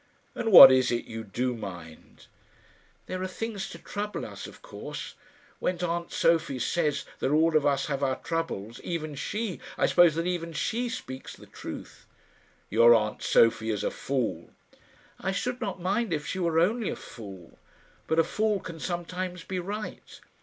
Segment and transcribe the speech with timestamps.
[0.33, 2.25] "And what is it you do mind?"
[3.05, 5.13] "There are things to trouble us, of course.
[5.59, 10.15] When aunt Sophie says that all of us have our troubles even she I suppose
[10.15, 12.07] that even she speaks the truth."
[12.71, 14.49] "Your aunt Sophie is a fool."
[15.19, 17.59] "I should not mind if she were only a fool.
[18.07, 20.19] But a fool can sometimes be right."